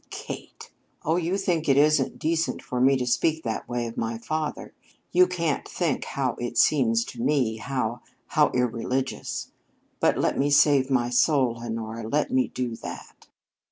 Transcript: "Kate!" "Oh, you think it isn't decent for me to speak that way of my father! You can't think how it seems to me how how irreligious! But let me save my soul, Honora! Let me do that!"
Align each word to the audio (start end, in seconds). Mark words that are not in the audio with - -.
"Kate!" 0.09 0.71
"Oh, 1.05 1.17
you 1.17 1.37
think 1.37 1.69
it 1.69 1.77
isn't 1.77 2.17
decent 2.17 2.63
for 2.63 2.81
me 2.81 2.97
to 2.97 3.05
speak 3.05 3.43
that 3.43 3.69
way 3.69 3.85
of 3.85 3.97
my 3.97 4.17
father! 4.17 4.73
You 5.11 5.27
can't 5.27 5.69
think 5.69 6.05
how 6.05 6.33
it 6.39 6.57
seems 6.57 7.05
to 7.05 7.21
me 7.21 7.57
how 7.57 8.01
how 8.29 8.49
irreligious! 8.49 9.51
But 9.99 10.17
let 10.17 10.39
me 10.39 10.49
save 10.49 10.89
my 10.89 11.11
soul, 11.11 11.57
Honora! 11.63 12.07
Let 12.07 12.31
me 12.31 12.47
do 12.47 12.75
that!" 12.77 13.27